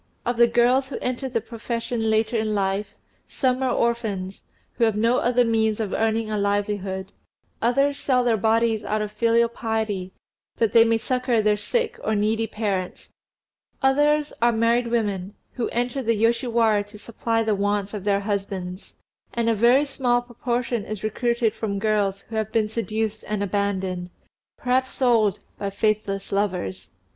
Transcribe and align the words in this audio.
Of 0.25 0.37
the 0.37 0.47
girls 0.47 0.89
who 0.89 0.97
enter 0.99 1.29
the 1.29 1.41
profession 1.41 2.09
later 2.09 2.35
in 2.35 2.55
life, 2.55 2.95
some 3.27 3.61
are 3.61 3.71
orphans, 3.71 4.45
who 4.73 4.83
have 4.85 4.95
no 4.95 5.17
other 5.19 5.45
means 5.45 5.79
of 5.79 5.93
earning 5.93 6.31
a 6.31 6.39
livelihood; 6.39 7.11
others 7.61 7.99
sell 7.99 8.23
their 8.23 8.35
bodies 8.35 8.83
out 8.83 9.03
of 9.03 9.11
filial 9.11 9.47
piety, 9.47 10.11
that 10.55 10.73
they 10.73 10.83
may 10.83 10.97
succour 10.97 11.39
their 11.39 11.55
sick 11.55 11.99
or 12.03 12.15
needy 12.15 12.47
parents; 12.47 13.11
others 13.83 14.33
are 14.41 14.51
married 14.51 14.87
women, 14.87 15.35
who 15.51 15.69
enter 15.69 16.01
the 16.01 16.15
Yoshiwara 16.15 16.83
to 16.85 16.97
supply 16.97 17.43
the 17.43 17.53
wants 17.53 17.93
of 17.93 18.03
their 18.03 18.21
husbands; 18.21 18.95
and 19.35 19.51
a 19.51 19.53
very 19.53 19.85
small 19.85 20.23
proportion 20.23 20.83
is 20.83 21.03
recruited 21.03 21.53
from 21.53 21.77
girls 21.77 22.21
who 22.21 22.35
have 22.37 22.51
been 22.51 22.67
seduced 22.67 23.23
and 23.27 23.43
abandoned, 23.43 24.09
perhaps 24.57 24.89
sold, 24.89 25.41
by 25.59 25.69
faithless 25.69 26.31
lovers. 26.31 26.89